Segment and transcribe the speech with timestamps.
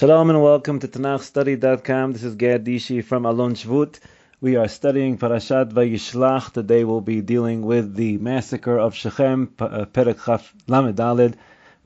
[0.00, 2.12] Shalom and welcome to TanachStudy.com.
[2.12, 3.98] This is Gad Dishi from Alon Shvut.
[4.40, 6.54] We are studying Parashat Vayishlach.
[6.54, 11.34] Today we'll be dealing with the massacre of Shechem, uh, Perek Chaf Lamed Aled,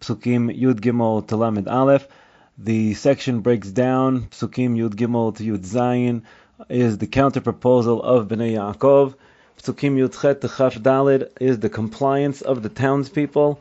[0.00, 2.06] Psukim Yud Gimel to Lamed Aleph.
[2.56, 6.22] The section breaks down Psukim Yud Gimel to Yud Zayin
[6.68, 9.16] is the counter proposal of Bnei Yaakov.
[9.58, 13.60] Psukim Yud Chet to Chaf Daled is the compliance of the townspeople.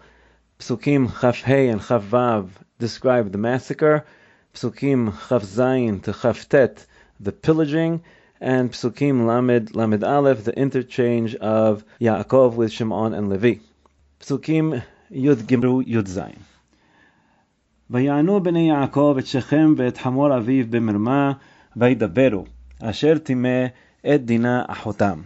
[0.60, 4.06] Psukim Chaf Hey and Chaf Vav describe the massacre.
[4.55, 6.87] Psukim Chaf Zayin to Chaf Tet,
[7.21, 8.03] the pillaging,
[8.41, 13.61] and Psukim Lamed Lamed Aleph, the interchange of Yaakov with Shimon and Levi.
[14.21, 16.43] Psukim Yud Gimru Yud Zayin.
[17.91, 21.33] ויענו בני יעקב את שכם ואת חמור אביו במרמה,
[21.77, 22.45] וידברו,
[22.83, 23.67] אשר טימא
[24.07, 25.21] את דינה אחותם.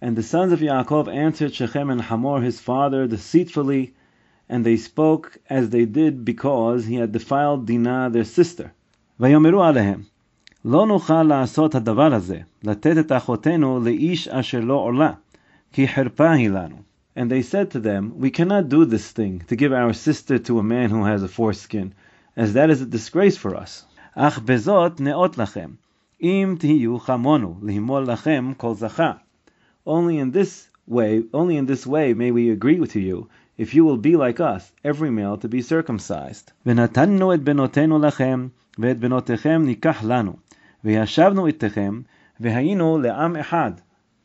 [0.00, 3.94] And the sons of Yaakov answered Shechem and Hamor his father deceitfully,
[4.48, 8.70] and they spoke as they did because he had defiled Dinah their sister.
[9.20, 10.02] ויאמרו עליהם,
[10.64, 15.12] לא נוכל לעשות הדבר הזה, לתת את אחותנו לאיש אשר לא עולה,
[15.72, 16.76] כי חרפה היא לנו.
[17.16, 20.58] And they said to them, We cannot do this thing, to give our sister to
[20.58, 21.92] a man who has a foreskin,
[22.36, 23.84] as that is a disgrace for us.
[24.14, 25.70] אך בזאת נאות לכם,
[26.22, 29.12] אם תהיו חמונו, להימול לכם כל זכה.
[29.86, 33.84] Only in this way, only in this way may we agree with you, if you
[33.84, 36.52] will be like us, every male to be circumcised.
[36.66, 40.32] ונתנו את בנותינו לכם, ואת בנותיכם ניקח לנו,
[40.84, 42.00] וישבנו איתכם,
[42.40, 43.72] והיינו לעם אחד.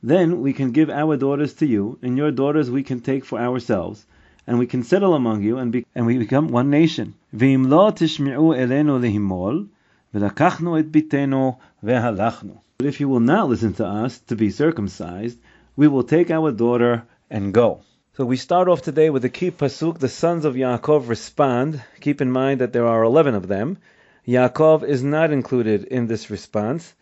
[0.04, 3.40] Then we can give our daughters to you, and your daughters we can take for
[3.40, 4.06] ourselves,
[4.48, 7.14] and we can settle among you, and, be, and we become one nation.
[7.34, 9.66] ואם לא תשמעו אלינו להימול,
[10.14, 12.54] ולקחנו את ביתנו והלכנו.
[12.80, 15.38] But if you will not listen to us to be circumcised,
[15.76, 17.80] we will take our daughter and go.
[18.17, 19.99] So we start off today with the key pasuk.
[19.99, 21.83] The sons of Yaakov respond.
[22.01, 23.79] Keep in mind that there are 11 of them.
[24.25, 26.95] Yaakov is not included in this response.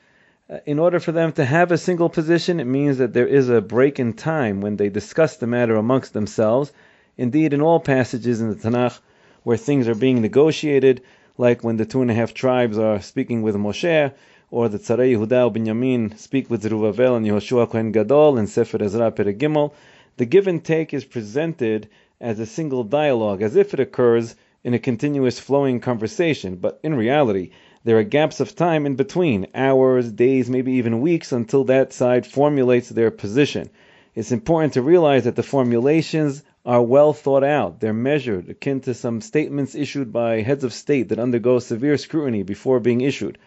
[0.48, 3.50] Uh, in order for them to have a single position, it means that there is
[3.50, 6.72] a break in time when they discuss the matter amongst themselves.
[7.18, 8.98] Indeed, in all passages in the Tanakh
[9.42, 11.02] where things are being negotiated,
[11.36, 14.12] like when the two and a half tribes are speaking with Moshe,
[14.50, 19.12] or the Tzarei Yehuda Binyamin speak with Zerubbabel and Yehoshua Kohen Gadol in Sefer Ezra
[19.12, 19.72] Perek Gimel,
[20.16, 21.88] the give and take is presented
[22.20, 26.94] as a single dialogue, as if it occurs in a continuous flowing conversation, but in
[26.94, 27.50] reality,
[27.84, 32.24] there are gaps of time in between, hours, days, maybe even weeks, until that side
[32.24, 33.68] formulates their position.
[34.14, 37.80] It's important to realize that the formulations are well thought out.
[37.80, 42.44] They're measured, akin to some statements issued by heads of state that undergo severe scrutiny
[42.44, 43.38] before being issued.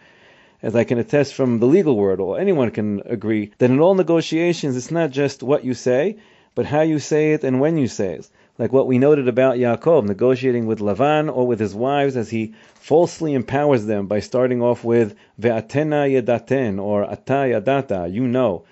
[0.60, 3.94] As I can attest from the legal world, or anyone can agree, that in all
[3.94, 6.16] negotiations, it's not just what you say,
[6.56, 8.28] but how you say it and when you say it
[8.58, 12.54] like what we noted about Yaakov negotiating with Lavan or with his wives as he
[12.74, 18.64] falsely empowers them by starting off with Ve'atena yadaten or Ata yadata, you know.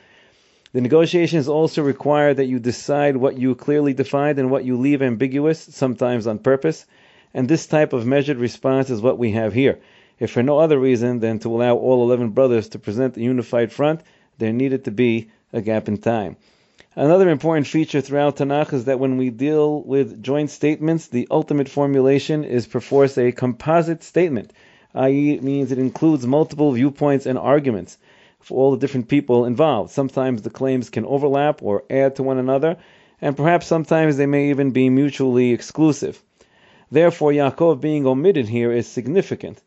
[0.72, 5.02] The negotiations also require that you decide what you clearly defined and what you leave
[5.02, 6.86] ambiguous, sometimes on purpose.
[7.34, 9.80] And this type of measured response is what we have here.
[10.18, 13.70] If for no other reason than to allow all 11 brothers to present a unified
[13.70, 14.00] front,
[14.38, 16.36] there needed to be a gap in time.
[16.96, 21.68] Another important feature throughout Tanakh is that when we deal with joint statements, the ultimate
[21.68, 24.52] formulation is perforce a composite statement,
[24.94, 27.98] i.e., it means it includes multiple viewpoints and arguments
[28.38, 29.90] for all the different people involved.
[29.90, 32.76] Sometimes the claims can overlap or add to one another,
[33.20, 36.22] and perhaps sometimes they may even be mutually exclusive.
[36.92, 39.60] Therefore, Yaakov being omitted here is significant.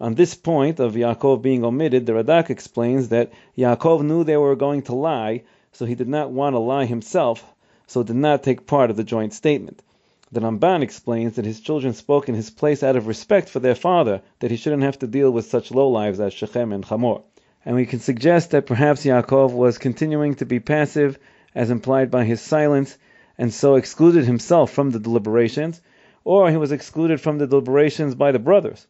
[0.00, 4.56] On this point of Yaakov being omitted, the Radak explains that Yaakov knew they were
[4.56, 7.44] going to lie so he did not want to lie himself,
[7.86, 9.82] so did not take part of the joint statement.
[10.30, 13.74] The Ramban explains that his children spoke in his place out of respect for their
[13.74, 17.20] father, that he shouldn't have to deal with such lowlives as Shechem and Hamor.
[17.66, 21.18] And we can suggest that perhaps Yaakov was continuing to be passive,
[21.54, 22.96] as implied by his silence,
[23.36, 25.80] and so excluded himself from the deliberations,
[26.24, 28.86] or he was excluded from the deliberations by the brothers,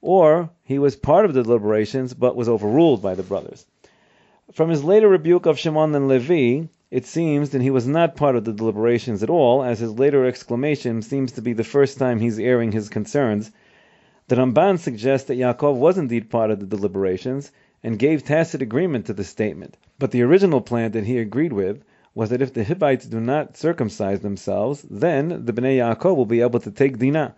[0.00, 3.66] or he was part of the deliberations but was overruled by the brothers.
[4.52, 8.36] From his later rebuke of Shimon and Levi, it seems that he was not part
[8.36, 12.20] of the deliberations at all, as his later exclamation seems to be the first time
[12.20, 13.50] he's airing his concerns.
[14.28, 17.50] The Ramban suggests that Yaakov was indeed part of the deliberations
[17.82, 19.76] and gave tacit agreement to the statement.
[19.98, 21.82] But the original plan that he agreed with
[22.14, 26.40] was that if the Hivites do not circumcise themselves, then the Bnei Yaakov will be
[26.40, 27.34] able to take Dinah.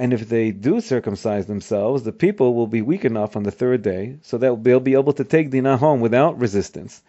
[0.00, 3.82] And if they do circumcise themselves, the people will be weak enough on the third
[3.82, 7.02] day so that they'll be able to take Dinah home without resistance.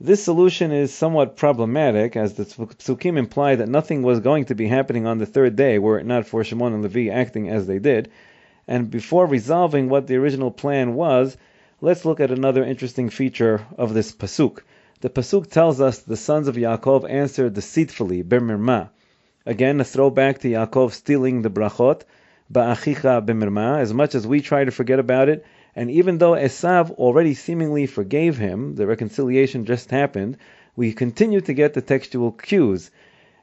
[0.00, 4.68] This solution is somewhat problematic, as the psukim imply that nothing was going to be
[4.68, 7.80] happening on the third day were it not for Shimon and Levi acting as they
[7.80, 8.12] did,
[8.68, 11.36] And before resolving what the original plan was,
[11.80, 14.60] let's look at another interesting feature of this pasuk.
[15.00, 18.90] The pasuk tells us the sons of Yaakov answered deceitfully, bemirma.
[19.46, 22.02] Again, a throwback to Yaakov stealing the brachot,
[22.50, 23.78] ba'achicha bemirma.
[23.78, 25.44] As much as we try to forget about it,
[25.76, 30.38] and even though Esav already seemingly forgave him, the reconciliation just happened,
[30.76, 32.90] we continue to get the textual cues.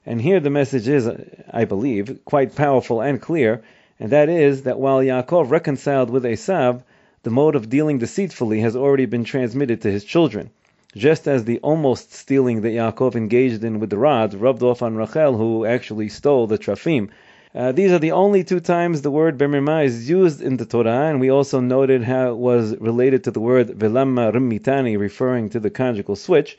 [0.03, 1.07] And here the message is,
[1.51, 3.62] I believe, quite powerful and clear,
[4.00, 6.81] and that is that while Yaakov reconciled with Esav,
[7.21, 10.50] the mode of dealing deceitfully has already been transmitted to his children.
[10.96, 14.98] Just as the almost stealing that Yaakov engaged in with the rods rubbed off on
[14.98, 17.08] Rachel, who actually stole the trafim.
[17.56, 21.08] Uh, these are the only two times the word bemirma is used in the Torah,
[21.10, 25.62] and we also noted how it was related to the word velamma rimmitani, referring to
[25.62, 26.58] the conjugal switch.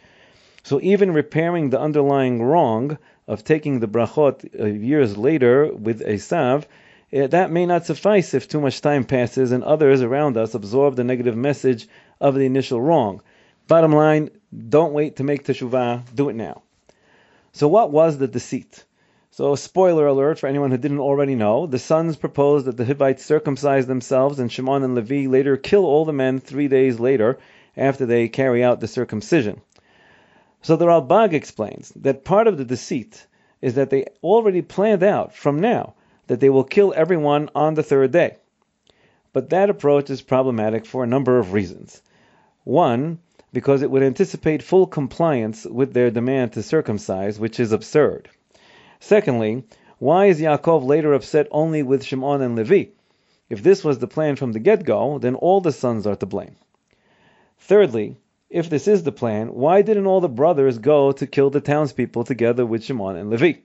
[0.63, 2.97] So even repairing the underlying wrong
[3.29, 6.65] of taking the brachot uh, years later with Esav,
[7.15, 10.97] uh, that may not suffice if too much time passes and others around us absorb
[10.97, 11.87] the negative message
[12.19, 13.21] of the initial wrong.
[13.69, 14.31] Bottom line,
[14.69, 16.63] don't wait to make teshuvah, do it now.
[17.53, 18.85] So what was the deceit?
[19.31, 23.25] So, spoiler alert for anyone who didn't already know, the sons proposed that the Hivites
[23.25, 27.39] circumcise themselves, and Shimon and Levi later kill all the men three days later
[27.75, 29.63] after they carry out the circumcision.
[30.61, 33.27] So the Ralbag explains that part of the deceit
[33.63, 35.95] is that they already planned out from now
[36.27, 38.37] that they will kill everyone on the third day.
[39.33, 42.03] But that approach is problematic for a number of reasons.
[42.65, 43.19] One,
[43.53, 48.29] because it would anticipate full compliance with their demand to circumcise, which is absurd.
[49.01, 49.65] Secondly,
[49.99, 52.91] why is Yaakov later upset only with Shimon and Levi?
[53.49, 56.57] If this was the plan from the get-go, then all the sons are to blame.
[57.59, 58.17] Thirdly,
[58.49, 62.25] if this is the plan, why didn't all the brothers go to kill the townspeople
[62.25, 63.61] together with Shimon and Levi?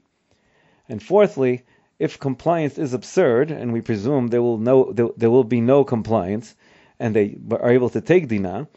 [0.89, 1.63] And fourthly,
[2.00, 5.84] if compliance is absurd, and we presume there will no there, there will be no
[5.84, 6.56] compliance,
[7.00, 8.68] and they are able to take dinah,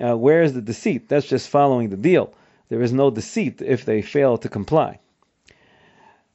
[0.00, 1.08] uh, where is the deceit?
[1.08, 2.32] That's just following the deal.
[2.68, 4.98] There is no deceit if they fail to comply.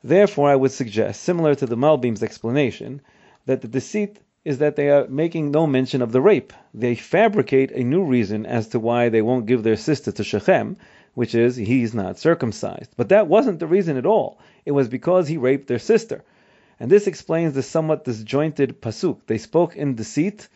[0.04, 3.01] Therefore, I would suggest, similar to the Malbim's explanation,
[3.45, 6.51] that the deceit is that they are making no mention of the rape.
[6.74, 10.75] They fabricate a new reason as to why they won't give their sister to Shechem,
[11.13, 12.92] which is he's not circumcised.
[12.98, 14.39] But that wasn't the reason at all.
[14.66, 16.24] It was because he raped their sister.
[16.80, 19.19] And this explains the somewhat disjointed pasuk.
[19.27, 20.50] They spoke in deceit,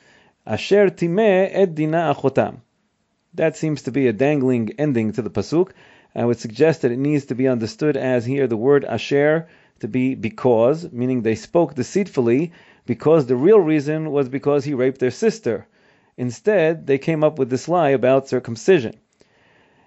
[0.46, 2.58] asher timeh ed dina achotam.
[3.38, 5.70] That seems to be a dangling ending to the pasuk,
[6.16, 9.48] I would suggest that it needs to be understood as here the word asher
[9.80, 12.52] to be because, meaning they spoke deceitfully
[12.88, 15.68] because the real reason was because he raped their sister.
[16.18, 18.96] Instead, they came up with this lie about circumcision.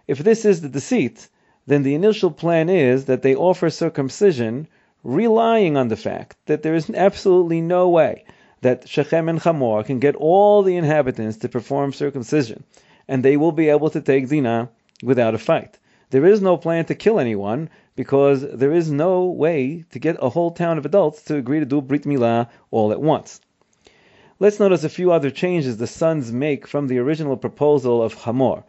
[0.07, 1.29] If this is the deceit,
[1.67, 4.69] then the initial plan is that they offer circumcision
[5.03, 8.27] relying on the fact that there is absolutely no way
[8.61, 12.63] that Shechem and Hamor can get all the inhabitants to perform circumcision,
[13.11, 14.71] and they will be able to take Dinah
[15.03, 15.81] without a fight.
[16.11, 20.29] There is no plan to kill anyone because there is no way to get a
[20.29, 23.41] whole town of adults to agree to do Brit Milah all at once.
[24.39, 28.63] Let's notice a few other changes the sons make from the original proposal of Hamor.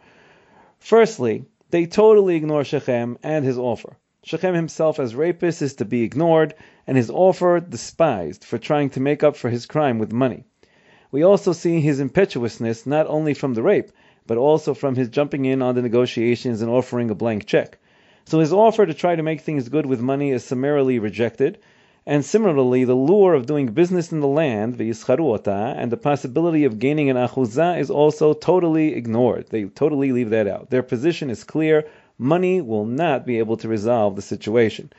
[0.80, 3.96] Firstly, they totally ignore Shechem and his offer.
[4.24, 6.54] Shechem himself as rapist is to be ignored,
[6.84, 10.42] and his offer despised for trying to make up for his crime with money.
[11.12, 13.92] We also see his impetuousness not only from the rape,
[14.26, 17.78] but also from his jumping in on the negotiations and offering a blank check.
[18.24, 21.58] So his offer to try to make things good with money is summarily rejected.
[22.04, 26.78] And similarly, the lure of doing business in the land, v'yischaruota, and the possibility of
[26.78, 29.46] gaining an achuzah is also totally ignored.
[29.50, 30.70] They totally leave that out.
[30.70, 31.86] Their position is clear.
[32.18, 34.92] Money will not be able to resolve the situation.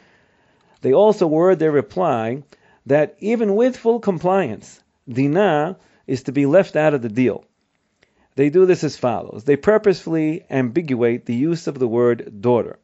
[0.81, 2.43] They also word their reply
[2.85, 5.77] that even with full compliance, dinah
[6.07, 7.45] is to be left out of the deal.
[8.35, 9.43] They do this as follows.
[9.43, 12.79] They purposefully ambiguate the use of the word daughter.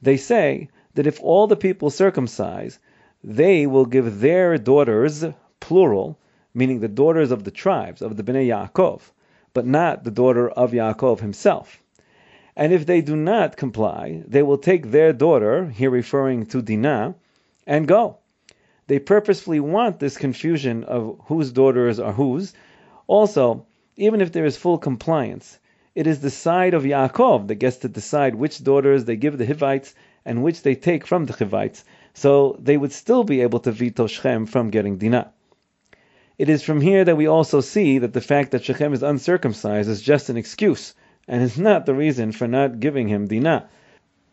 [0.00, 2.78] They say that if all the people circumcise,
[3.24, 5.24] they will give their daughters,
[5.58, 6.18] plural,
[6.54, 9.00] meaning the daughters of the tribes, of the Bnei Yaakov,
[9.52, 11.82] but not the daughter of Yaakov himself.
[12.54, 17.14] And if they do not comply, they will take their daughter, here referring to Dinah,
[17.66, 18.18] and go.
[18.86, 22.54] They purposefully want this confusion of whose daughters are whose.
[23.08, 23.66] Also,
[23.96, 25.58] even if there is full compliance,
[25.94, 29.46] it is the side of Yaakov that gets to decide which daughters they give the
[29.46, 29.94] Hivites
[30.26, 34.06] and which they take from the Hivites, so they would still be able to veto
[34.06, 35.32] Shechem from getting Dinah.
[36.36, 39.88] It is from here that we also see that the fact that Shechem is uncircumcised
[39.88, 40.94] is just an excuse,
[41.26, 43.68] and is not the reason for not giving him Dinah.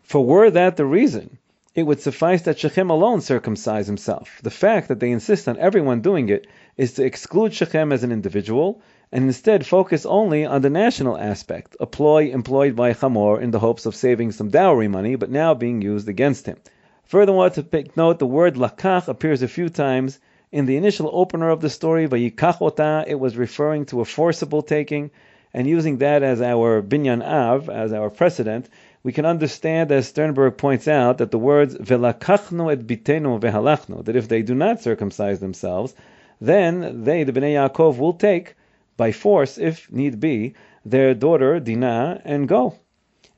[0.01, 1.37] For were that the reason,
[1.73, 4.41] it would suffice that Shechem alone circumcise himself.
[4.43, 8.11] The fact that they insist on everyone doing it is to exclude Shechem as an
[8.11, 8.81] individual
[9.13, 13.59] and instead focus only on the national aspect, a ploy employed by Hamor in the
[13.59, 16.57] hopes of saving some dowry money, but now being used against him.
[17.05, 20.19] Furthermore, to take note, the word lakach appears a few times.
[20.51, 24.63] In the initial opener of the story, vayikach ota, it was referring to a forcible
[24.63, 25.11] taking,
[25.53, 28.67] and using that as our binyan av, as our precedent,
[29.03, 34.15] we can understand, as Sternberg points out, that the words velakachnu et bitenu vehalachnu, that
[34.15, 35.93] if they do not circumcise themselves,
[36.41, 38.55] then they, the Bnei Yaakov, will take
[38.96, 42.74] by force, if need be, their daughter Dinah and go.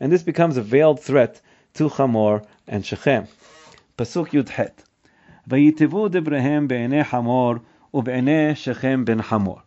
[0.00, 1.40] And this becomes a veiled threat
[1.75, 3.26] to Hamor and Shechem.
[3.99, 4.84] Pasuk Yudhet.
[5.46, 7.54] ויתבו דבריהם בעיני חמור
[7.94, 9.62] ובעיני שכם ben Hamor.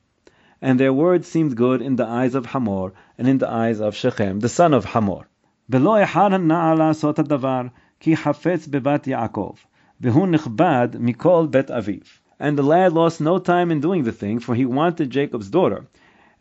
[0.62, 3.96] And their words seemed good in the eyes of Hamor and in the eyes of
[3.96, 5.26] Shechem, the son of Hamor.
[5.70, 7.62] ולא אחד הנער לעשות הדבר,
[8.00, 9.54] כי חפץ בבת יעקב,
[10.02, 12.00] והוא נכבד מכל בית אביו.
[12.40, 15.86] And the lad lost no time in doing the thing, for he wanted Jacob's daughter,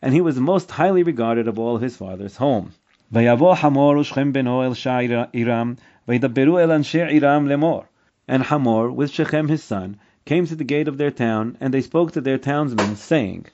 [0.01, 2.71] and he was most highly regarded of all his father's home.
[3.11, 5.73] ויבוא חמור ושכם בנו אל שער עירם,
[6.07, 7.83] וידברו אל אנשי עירם לאמור.
[8.27, 11.81] And Hamor, with Shechem his son, came to the gate of their town, and they
[11.81, 13.49] spoke to their townsmen, saying,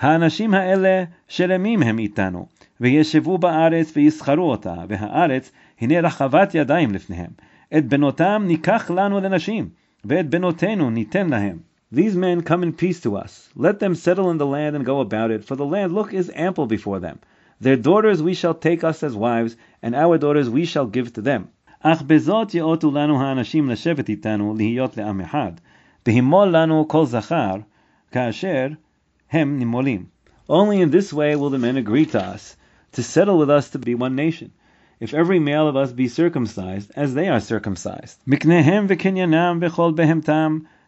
[0.00, 2.46] האנשים האלה שלמים הם איתנו,
[2.80, 7.30] וישבו בארץ ויסחרו אותה, והארץ הנה רחבת ידיים לפניהם.
[7.78, 9.68] את בנותם ניקח לנו לנשים,
[10.04, 11.58] ואת בנותינו ניתן להם.
[11.92, 13.48] These men come in peace to us.
[13.56, 16.30] Let them settle in the land and go about it, for the land, look, is
[16.34, 17.18] ample before them.
[17.60, 21.22] Their daughters we shall take us as wives, and our daughters we shall give to
[21.22, 21.48] them.
[21.82, 25.52] אך בזאת יאותו לנו האנשים לשבת איתנו, להיות לעם אחד.
[26.06, 27.56] והימול לנו כל זכר,
[28.12, 28.68] כאשר
[29.30, 30.04] הם נימולים.
[30.48, 32.56] Only in this way will the men agree to us,
[32.92, 34.50] to settle with us to be one nation.
[35.00, 38.18] If every male of us be circumcised, as they are circumcised.
[38.26, 40.58] מקניהם וקניינם וכל בהמתם,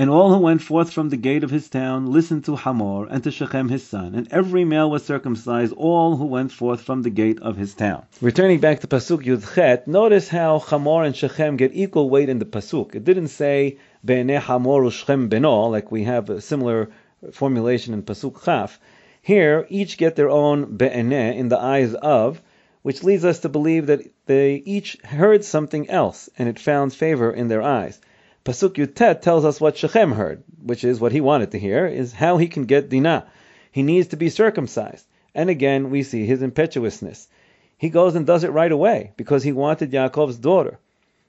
[0.00, 3.24] And all who went forth from the gate of his town listened to Hamor and
[3.24, 7.10] to Shechem his son, and every male was circumcised, all who went forth from the
[7.10, 8.04] gate of his town.
[8.20, 12.44] Returning back to Pasuk Yudchet, notice how Hamor and Shechem get equal weight in the
[12.44, 12.94] Pasuk.
[12.94, 16.90] It didn't say Be'ene Hamor u'Shechem beno, like we have a similar
[17.32, 18.78] formulation in Pasuk Chaf.
[19.20, 22.40] Here, each get their own Be'ene in the eyes of,
[22.82, 27.32] which leads us to believe that they each heard something else, and it found favor
[27.32, 28.00] in their eyes.
[28.44, 32.12] Pasuk Yutet tells us what Shechem heard, which is what he wanted to hear, is
[32.12, 33.26] how he can get Dinah.
[33.70, 35.06] He needs to be circumcised.
[35.34, 37.28] And again, we see his impetuousness.
[37.76, 40.78] He goes and does it right away because he wanted Yaakov's daughter.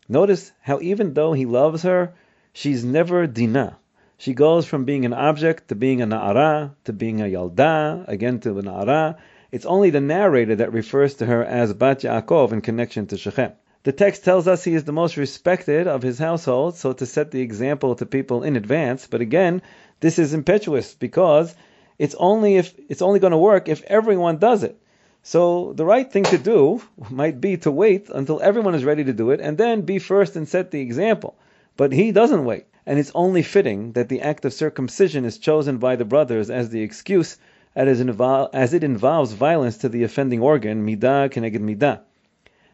[0.07, 2.13] Notice how even though he loves her,
[2.53, 3.77] she's never Dinah.
[4.17, 8.39] She goes from being an object to being a Na'ara, to being a Yalda, again
[8.39, 9.17] to a Na'ara.
[9.51, 13.53] It's only the narrator that refers to her as Bat Yaakov in connection to Shechem.
[13.83, 17.31] The text tells us he is the most respected of his household, so to set
[17.31, 19.07] the example to people in advance.
[19.07, 19.61] But again,
[20.01, 21.55] this is impetuous because
[21.97, 24.77] it's only if it's only going to work if everyone does it.
[25.23, 29.13] So the right thing to do might be to wait until everyone is ready to
[29.13, 31.37] do it and then be first and set the example.
[31.77, 32.65] But he doesn't wait.
[32.85, 36.69] And it's only fitting that the act of circumcision is chosen by the brothers as
[36.69, 37.37] the excuse
[37.75, 38.01] as
[38.73, 42.01] it involves violence to the offending organ, midah keneged midah.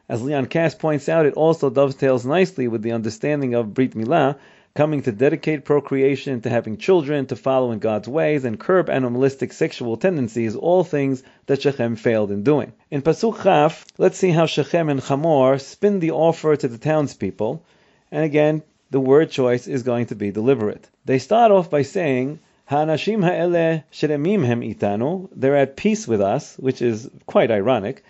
[0.07, 4.35] As Leon Kass points out, it also dovetails nicely with the understanding of Brit Milah,
[4.75, 9.51] coming to dedicate procreation, to having children, to follow in God's ways, and curb animalistic
[9.51, 12.73] sexual tendencies, all things that Shechem failed in doing.
[12.91, 17.63] In Pasuk Chaf, let's see how Shechem and Hamor spin the offer to the townspeople,
[18.11, 20.87] and again, the word choice is going to be deliberate.
[21.05, 26.57] They start off by saying, Ha'anashim ha'ele shelemim hem itanu, they're at peace with us,
[26.57, 28.03] which is quite ironic.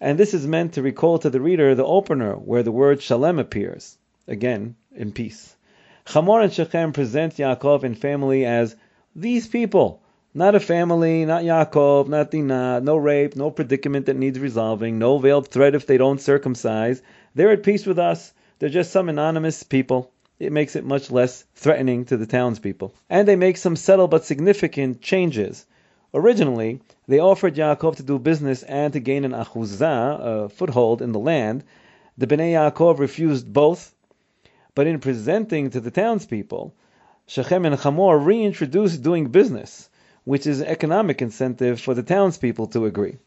[0.00, 3.38] And this is meant to recall to the reader the opener where the word shalem
[3.38, 3.96] appears,
[4.28, 5.56] again, in peace.
[6.08, 8.76] Hamor and Shechem present Yaakov and family as
[9.14, 10.02] these people,
[10.34, 15.16] not a family, not Yaakov, not Dinah, no rape, no predicament that needs resolving, no
[15.16, 17.00] veiled threat if they don't circumcise.
[17.34, 18.34] They're at peace with us.
[18.58, 20.12] They're just some anonymous people.
[20.38, 22.92] It makes it much less threatening to the townspeople.
[23.08, 25.64] And they make some subtle but significant changes.
[26.18, 31.12] Originally, they offered Yaakov to do business and to gain an achuzah, a foothold in
[31.12, 31.62] the land.
[32.16, 33.94] The Bnei Yaakov refused both,
[34.74, 36.72] but in presenting to the townspeople,
[37.26, 39.90] Shechem and Hamor reintroduced doing business,
[40.24, 43.18] which is an economic incentive for the townspeople to agree.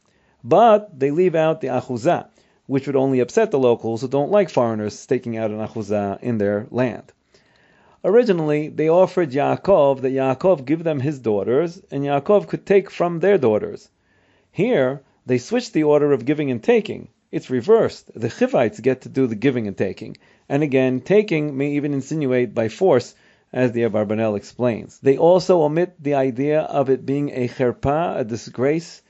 [0.43, 2.29] But they leave out the achuzah,
[2.65, 6.39] which would only upset the locals who don't like foreigners staking out an achuzah in
[6.39, 7.13] their land.
[8.03, 13.19] Originally, they offered Yaakov that Yaakov give them his daughters, and Yaakov could take from
[13.19, 13.89] their daughters.
[14.51, 17.09] Here, they switched the order of giving and taking.
[17.31, 18.09] It's reversed.
[18.15, 20.17] The Chivites get to do the giving and taking.
[20.47, 23.13] And again, taking may even insinuate by force,
[23.51, 24.97] as the Abarbanel explains.
[24.99, 29.01] They also omit the idea of it being a cherpa, a disgrace,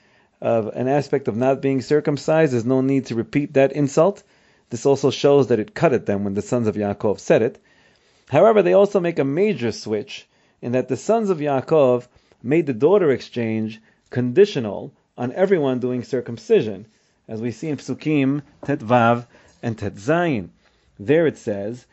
[0.41, 2.53] of an aspect of not being circumcised.
[2.53, 4.23] There's no need to repeat that insult.
[4.69, 7.61] This also shows that it cut at them when the sons of Yaakov said it.
[8.29, 10.27] However, they also make a major switch
[10.61, 12.07] in that the sons of Yaakov
[12.43, 13.81] made the daughter exchange
[14.11, 16.85] conditional on everyone doing circumcision,
[17.27, 19.25] as we see in Psukim Tet Vav
[19.63, 20.49] and Tet Zayin.
[20.99, 21.87] There it says,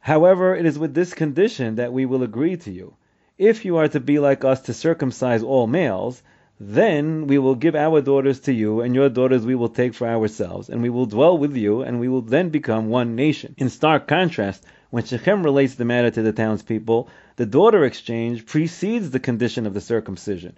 [0.00, 2.94] However, it is with this condition that we will agree to you.
[3.38, 6.20] If you are to be like us to circumcise all males,
[6.58, 10.08] then we will give our daughters to you, and your daughters we will take for
[10.08, 13.54] ourselves, and we will dwell with you, and we will then become one nation.
[13.58, 19.10] In stark contrast, when Shechem relates the matter to the townspeople, the daughter exchange precedes
[19.10, 20.54] the condition of the circumcision.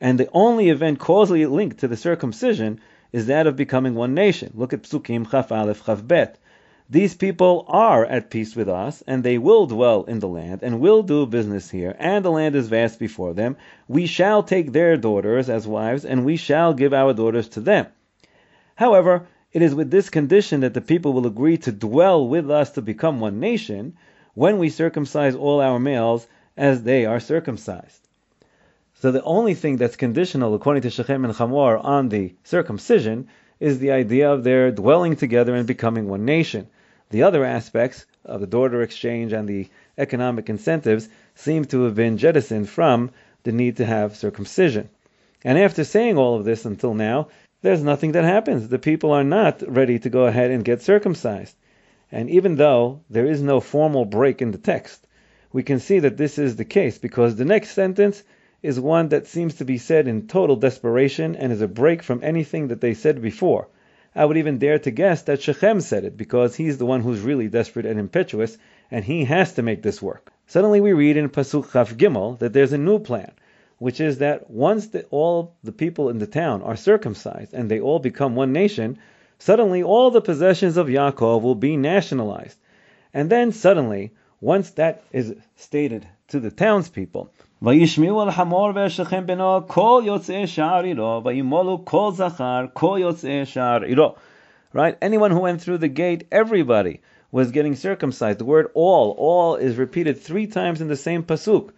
[0.00, 2.80] And the only event causally linked to the circumcision
[3.12, 4.52] is that of becoming one nation.
[4.54, 6.38] Look at Psukim Chaf Aleph Chaf Bet.
[6.92, 10.78] These people are at peace with us, and they will dwell in the land, and
[10.78, 13.56] will do business here, and the land is vast before them.
[13.88, 17.86] We shall take their daughters as wives, and we shall give our daughters to them.
[18.74, 22.72] However, it is with this condition that the people will agree to dwell with us
[22.72, 23.94] to become one nation
[24.34, 26.26] when we circumcise all our males
[26.58, 28.06] as they are circumcised.
[28.96, 33.78] So the only thing that's conditional, according to Shechem and Hamor, on the circumcision is
[33.78, 36.66] the idea of their dwelling together and becoming one nation.
[37.12, 42.16] The other aspects of the daughter exchange and the economic incentives seem to have been
[42.16, 43.10] jettisoned from
[43.42, 44.88] the need to have circumcision.
[45.44, 47.28] And after saying all of this until now,
[47.60, 48.66] there's nothing that happens.
[48.66, 51.54] The people are not ready to go ahead and get circumcised.
[52.10, 55.06] And even though there is no formal break in the text,
[55.52, 58.22] we can see that this is the case because the next sentence
[58.62, 62.24] is one that seems to be said in total desperation and is a break from
[62.24, 63.68] anything that they said before.
[64.14, 67.20] I would even dare to guess that Shechem said it because he's the one who's
[67.20, 68.58] really desperate and impetuous
[68.90, 70.32] and he has to make this work.
[70.46, 73.32] Suddenly we read in Pasuk Chaf Gimel that there's a new plan
[73.82, 77.80] which is that once the, all the people in the town are circumcised and they
[77.80, 78.96] all become one nation,
[79.40, 82.56] suddenly all the possessions of Yaakov will be nationalized.
[83.12, 89.67] And then suddenly, once that is stated to the townspeople, וישמעו על חמור ושכם בנו
[89.67, 94.15] כל יוצאי שער עירו, וימולו כל זכר כל יוצאי שער עירו.
[94.73, 94.95] Right?
[95.01, 96.99] Anyone who went through the gate, everybody
[97.31, 98.39] was getting circumcised.
[98.39, 101.71] The word all, all is repeated three times in the same pasuk.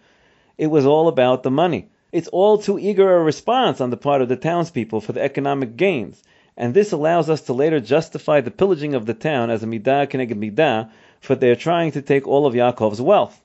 [0.58, 4.20] It was all about the money it's all too eager a response on the part
[4.20, 6.22] of the townspeople for the economic gains.
[6.56, 10.10] And this allows us to later justify the pillaging of the town as a midah
[10.10, 13.40] keneged midah, for they are trying to take all of Yaakov's wealth.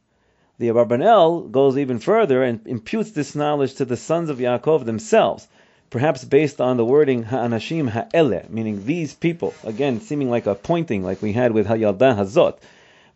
[0.60, 5.48] The Abarbanel goes even further and imputes this knowledge to the sons of Yaakov themselves,
[5.88, 11.02] perhaps based on the wording ha'anashim ha'ele, meaning these people, again seeming like a pointing
[11.02, 12.58] like we had with Hayalda Hazot.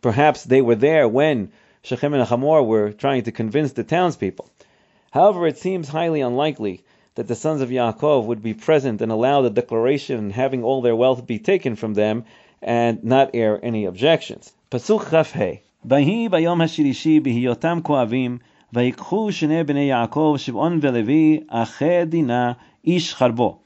[0.01, 1.53] Perhaps they were there when
[1.83, 4.49] Shechem and Hamor were trying to convince the townspeople.
[5.11, 6.83] However, it seems highly unlikely
[7.15, 10.81] that the sons of Yaakov would be present and allow the declaration and having all
[10.81, 12.25] their wealth be taken from them
[12.63, 14.51] and not air any objections.
[14.71, 15.33] Pasuk Chaf
[15.86, 18.38] ויהי ביום השלישי בהיותם כואבים,
[18.74, 22.52] ויקחו שני בני יעקב, שמעון ולוי, אחי דינה,
[22.86, 23.60] איש חרבו.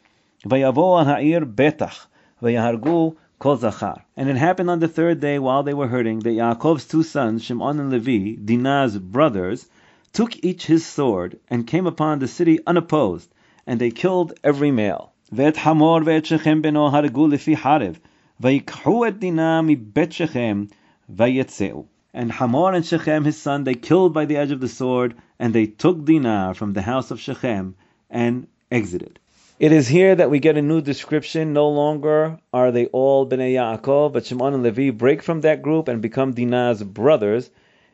[0.46, 2.08] ויבואו על העיר בטח,
[2.42, 3.94] ויהרגו כל זכר.
[4.18, 7.44] And it happened on the third day while they were hurting that Yaakov's two sons,
[7.44, 9.70] Shimon and Levi, Dinah's brothers,
[10.14, 13.30] took each his sword, and came upon the city unopposed,
[13.68, 15.10] and they killed every male.
[15.32, 18.00] ואת חמור ואת שכם בנו הרגו לפי חרב,
[18.40, 20.64] ויקחו את דינה מבית שכם,
[21.10, 21.84] ויצאו.
[22.19, 25.55] And Hamor and Shechem his son they killed by the edge of the sword, and
[25.55, 27.77] they took Dinah from the house of Shechem
[28.11, 29.21] and exited.
[29.61, 31.53] It is here that we get a new description.
[31.53, 35.87] No longer are they all Bnei Yaakov, but Shimon and Levi break from that group
[35.87, 37.49] and become Dinah's brothers.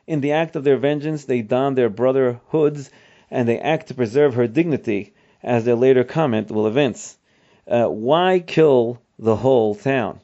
[0.07, 2.89] In the act of their vengeance, they don their brotherhoods
[3.29, 7.15] and they act to preserve her dignity, as their later comment will evince.
[7.67, 10.19] Uh, why kill the whole town?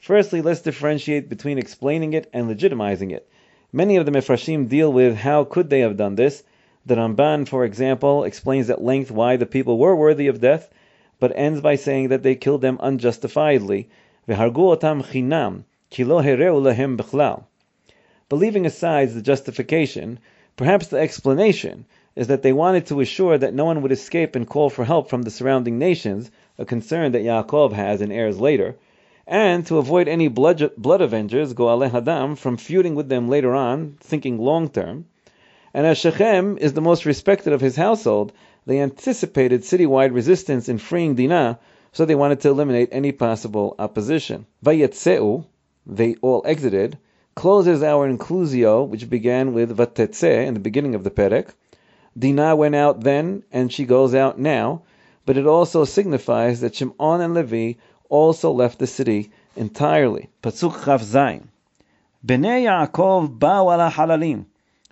[0.00, 3.28] Firstly, let's differentiate between explaining it and legitimizing it.
[3.72, 6.44] Many of the Mefrashim deal with how could they have done this.
[6.86, 10.70] The Ramban, for example, explains at length why the people were worthy of death,
[11.18, 12.78] but ends by saying that they killed them
[16.96, 17.44] b'chlal.
[18.28, 20.20] But leaving aside the justification,
[20.56, 24.46] perhaps the explanation is that they wanted to assure that no one would escape and
[24.46, 28.76] call for help from the surrounding nations, a concern that Yaakov has in heirs later,
[29.28, 33.98] and to avoid any blood, blood avengers, Goaleh Hadam, from feuding with them later on,
[34.00, 35.04] thinking long term.
[35.74, 38.32] And as Shechem is the most respected of his household,
[38.64, 41.58] they anticipated citywide resistance in freeing Dinah,
[41.92, 44.46] so they wanted to eliminate any possible opposition.
[44.64, 45.44] Vayetzeu,
[45.86, 46.96] they all exited,
[47.34, 51.50] closes our inclusio, which began with Vatetse in the beginning of the Perek.
[52.18, 54.82] Dinah went out then, and she goes out now,
[55.26, 57.74] but it also signifies that Shimon and Levi
[58.09, 60.29] also left the city entirely.
[60.41, 61.47] Pasuk Chav Zayin.
[62.23, 64.43] בני יעקב באו על החללים,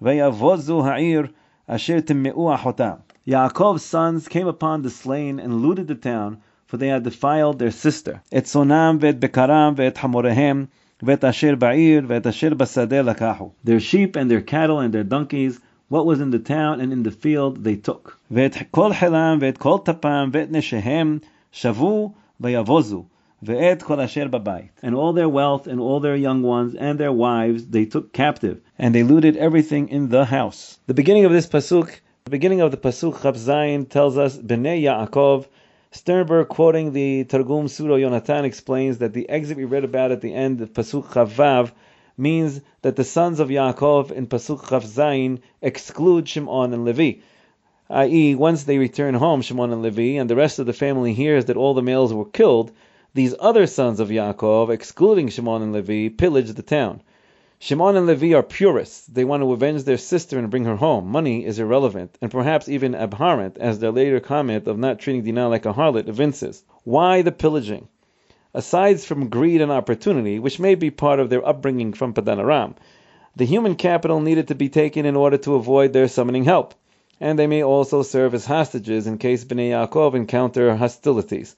[0.01, 1.27] ויבוזו העיר
[1.67, 2.93] אשר טמאו אחותם.
[3.29, 7.71] Yaakov's sons came upon the slain and looted the town, for they had defiled their
[7.71, 8.19] sister.
[8.37, 10.65] את צאנם ואת בקרם ואת חמוריהם,
[11.03, 13.51] ואת אשר בעיר ואת אשר בשדה לקחו.
[13.65, 17.03] Their sheep and their cattle and their donkeys, what was in the town and in
[17.03, 18.11] the field they took.
[18.31, 21.17] ואת כל חילם ואת כל טפם ואת נשיהם
[21.51, 22.11] שבו
[22.42, 23.06] Vayavozu,
[23.44, 24.70] ve'et kol asher babayit.
[24.82, 28.60] And all their wealth, and all their young ones, and their wives, they took captive,
[28.78, 30.78] and they looted everything in the house.
[30.86, 34.82] The beginning of this pasuk, the beginning of the pasuk Chaf Zayin tells us, Bnei
[34.82, 35.46] Yaakov,
[35.92, 40.34] Sternberg, quoting the Targum Pseudo Yonatan, explains that the exit we read about at the
[40.34, 41.72] end of Pasuk Chaf Vav
[42.18, 47.20] means that the sons of Yaakov in Pasuk Chav Zayin exclude Shimon and Levi
[47.90, 51.44] i.e., once they return home, Shimon and Levi, and the rest of the family hears
[51.44, 52.72] that all the males were killed,
[53.14, 57.00] these other sons of Yaakov, excluding Shimon and Levi, pillage the town.
[57.58, 59.06] Shimon and Levi are purists.
[59.06, 61.08] They want to avenge their sister and bring her home.
[61.08, 65.48] Money is irrelevant, and perhaps even abhorrent, as their later comment of not treating Dinah
[65.48, 66.64] like a harlot evinces.
[66.84, 67.88] Why the pillaging?
[68.52, 72.74] Aside from greed and opportunity, which may be part of their upbringing from Padanaram,
[73.36, 76.74] the human capital needed to be taken in order to avoid their summoning help,
[77.20, 81.56] and they may also serve as hostages in case Bnei Yaakov encounter hostilities.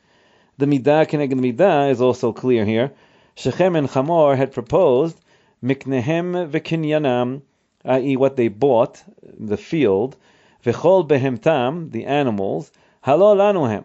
[0.56, 2.92] The midah keneged midah is also clear here.
[3.34, 5.20] Shechem and Chamor had proposed
[5.62, 7.42] miknehem v'kinyanam,
[7.84, 10.16] i.e., what they bought, the field,
[10.64, 12.70] v'chol behemtam, the animals,
[13.04, 13.84] halol lanuhem,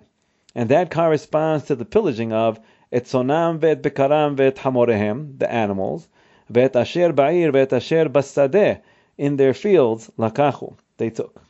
[0.53, 2.59] and that corresponds to the pillaging of
[2.91, 6.07] etzonam ve'et bekaram ve'et hamorehem, the animals,
[6.51, 8.79] ve'et asher ba'ir ve'et asher basadeh,
[9.17, 11.42] in their fields, lakachu, they took.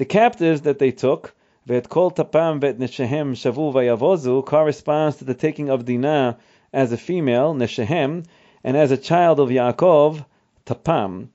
[0.00, 1.34] The captives that they took
[1.68, 6.38] Ve'et kol tapam neshehem shavu corresponds to the taking of Dinah
[6.72, 8.24] as a female, neshehem,
[8.64, 10.24] and as a child of Yaakov,
[10.64, 11.28] tapam,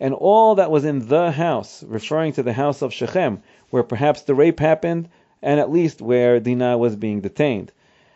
[0.00, 4.22] and all that was in the house, referring to the house of Shechem, where perhaps
[4.22, 5.10] the rape happened,
[5.42, 7.72] and at least where Dinah was being detained.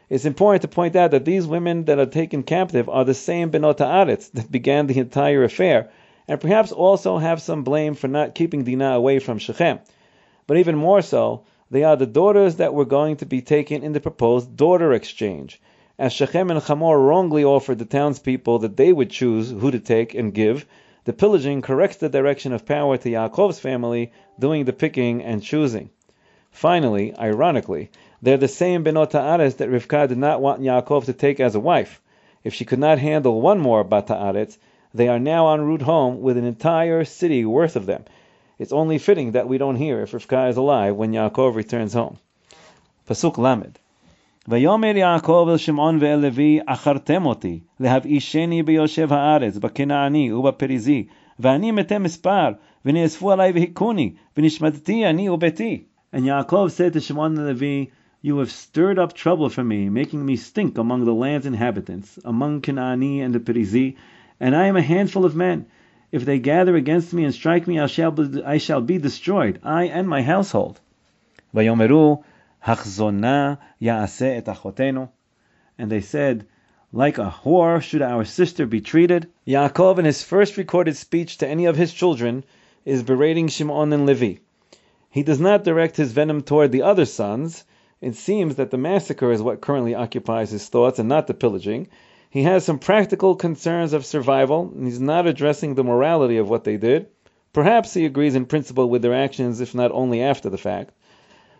[0.09, 3.51] It's important to point out that these women that are taken captive are the same
[3.51, 5.91] Benot Haaretz that began the entire affair,
[6.33, 9.81] and perhaps also have some blame for not keeping Dinah away from Shechem.
[10.47, 13.93] But even more so, they are the daughters that were going to be taken in
[13.93, 15.61] the proposed daughter exchange.
[15.99, 20.15] As Shechem and Chamor wrongly offered the townspeople that they would choose who to take
[20.15, 20.65] and give,
[21.05, 25.91] the pillaging corrects the direction of power to Yaakov's family, doing the picking and choosing.
[26.51, 27.91] Finally, ironically,
[28.23, 31.61] they're the same Benot Haaretz that Rivka did not want Yaakov to take as a
[31.61, 32.01] wife.
[32.43, 34.57] If she could not handle one more Bat Haaretz,
[34.94, 38.04] they are now en route home with an entire city worth of them.
[38.60, 42.18] It's only fitting that we don't hear if Rivka is alive when Yaakov returns home.
[43.08, 43.80] Pasuk Lamed.
[44.48, 51.06] ויאמר יעקב אל שמעון ואל לוי, אחרתם אותי, להבאישני ביושב הארץ, בכנעני ובפריזי,
[51.40, 52.52] ואני מתי מספר,
[52.86, 55.84] ונאספו עלי והכוני, ונשמדתי אני וביתי.
[56.14, 60.26] And Yaakov said to Shimon and Levi, You have stirred up trouble for me, making
[60.26, 63.96] me stink among the land's inhabitants, among Canaani and the Perizi,
[64.43, 65.67] and I am a handful of men.
[66.11, 69.61] If they gather against me and strike me, I shall be, I shall be destroyed,
[69.63, 70.81] I and my household.
[71.55, 71.65] And
[75.93, 76.47] they said,
[76.93, 79.29] Like a whore should our sister be treated.
[79.47, 82.43] Yaakov, in his first recorded speech to any of his children,
[82.85, 84.41] is berating Shimon and Levi.
[85.09, 87.65] He does not direct his venom toward the other sons.
[88.01, 91.87] It seems that the massacre is what currently occupies his thoughts and not the pillaging.
[92.33, 96.65] He has some practical concerns of survival, and he's not addressing the morality of what
[96.65, 97.09] they did.
[97.53, 100.95] Perhaps he agrees in principle with their actions, if not only after the fact.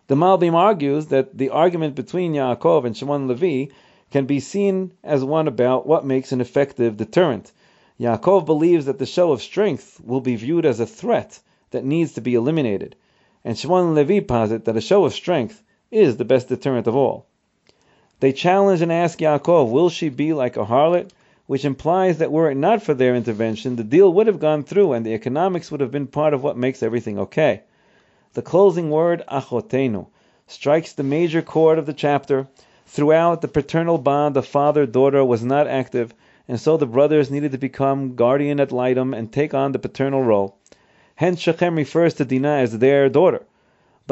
[0.07, 3.71] The Malbim argues that the argument between Yaakov and Shimon Levi
[4.11, 7.53] can be seen as one about what makes an effective deterrent.
[8.01, 11.39] Yaakov believes that the show of strength will be viewed as a threat
[11.73, 12.97] that needs to be eliminated,
[13.45, 17.27] and Shimon Levi posit that a show of strength is the best deterrent of all.
[18.23, 21.11] They challenge and ask Yaakov, will she be like a harlot?
[21.49, 24.93] Which implies that were it not for their intervention, the deal would have gone through
[24.93, 27.63] and the economics would have been part of what makes everything okay.
[28.35, 30.07] The closing word, achotenu,
[30.47, 32.47] strikes the major chord of the chapter.
[32.87, 36.15] Throughout, the paternal bond of father-daughter was not active,
[36.47, 40.23] and so the brothers needed to become guardian ad litem and take on the paternal
[40.23, 40.57] role.
[41.17, 43.43] Hence Shechem refers to Dinah as their daughter.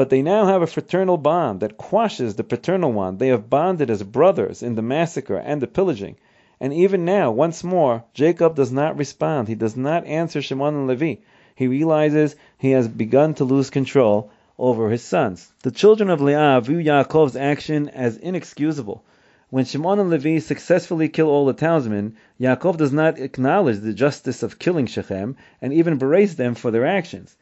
[0.01, 3.17] But they now have a fraternal bond that quashes the paternal one.
[3.17, 6.15] They have bonded as brothers in the massacre and the pillaging.
[6.59, 9.47] And even now, once more, Jacob does not respond.
[9.47, 11.21] He does not answer Shimon and Levi.
[11.53, 15.53] He realizes he has begun to lose control over his sons.
[15.61, 19.03] The children of Leah view Yaakov's action as inexcusable.
[19.51, 24.41] When Shimon and Levi successfully kill all the townsmen, Yaakov does not acknowledge the justice
[24.41, 27.37] of killing Shechem and even berates them for their actions.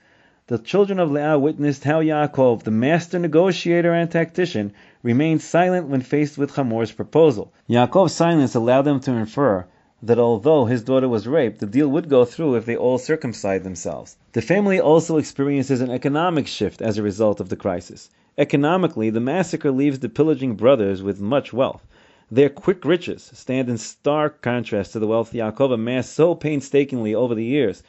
[0.49, 6.01] The children of Leah witnessed how Yaakov, the master negotiator and tactician, remained silent when
[6.01, 7.53] faced with Hamor's proposal.
[7.69, 9.67] Yaakov's silence allowed them to infer
[10.01, 13.63] that although his daughter was raped, the deal would go through if they all circumcised
[13.63, 14.17] themselves.
[14.31, 18.09] The family also experiences an economic shift as a result of the crisis.
[18.35, 21.85] Economically, the massacre leaves the pillaging brothers with much wealth.
[22.31, 27.35] Their quick riches stand in stark contrast to the wealth Yaakov amassed so painstakingly over
[27.35, 27.83] the years.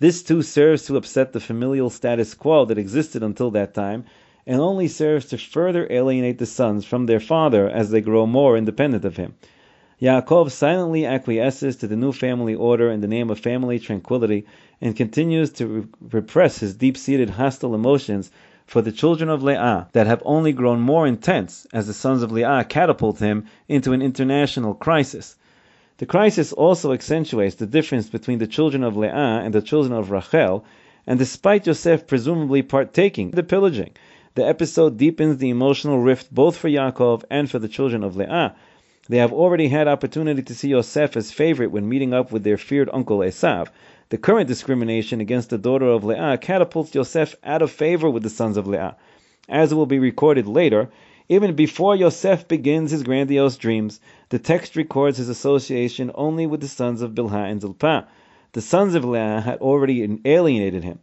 [0.00, 4.04] This too serves to upset the familial status quo that existed until that time,
[4.46, 8.56] and only serves to further alienate the sons from their father as they grow more
[8.56, 9.34] independent of him.
[10.00, 14.46] Yaakov silently acquiesces to the new family order in the name of family tranquility
[14.80, 18.30] and continues to re- repress his deep seated hostile emotions
[18.64, 22.32] for the children of Leah that have only grown more intense as the sons of
[22.32, 25.36] Leah catapult him into an international crisis.
[26.00, 30.10] The crisis also accentuates the difference between the children of Leah and the children of
[30.10, 30.64] Rachel,
[31.06, 33.90] and despite Yosef presumably partaking in the pillaging,
[34.34, 38.54] the episode deepens the emotional rift both for Yaakov and for the children of Leah.
[39.10, 42.56] They have already had opportunity to see Yosef as favorite when meeting up with their
[42.56, 43.68] feared uncle Esav,
[44.08, 48.30] the current discrimination against the daughter of Leah catapults Yosef out of favor with the
[48.30, 48.96] sons of Leah.
[49.50, 50.88] As will be recorded later,
[51.30, 56.66] even before Yosef begins his grandiose dreams, the text records his association only with the
[56.66, 58.08] sons of Bilhah and Zilpah.
[58.50, 60.98] The sons of Leah had already alienated him.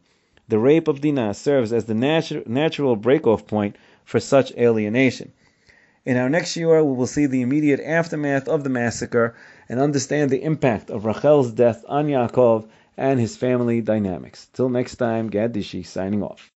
[0.49, 5.31] The rape of Dinah serves as the natu- natural break-off point for such alienation.
[6.05, 9.33] In our next year, we will see the immediate aftermath of the massacre
[9.69, 14.49] and understand the impact of Rachel's death on Yaakov and his family dynamics.
[14.51, 16.51] Till next time, Gad Dishi signing off.